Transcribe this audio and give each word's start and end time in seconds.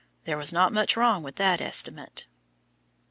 There 0.23 0.35
was 0.35 0.51
not 0.51 0.73
much 0.73 0.97
wrong 0.97 1.21
with 1.21 1.35
that 1.35 1.61
estimate. 1.61 2.25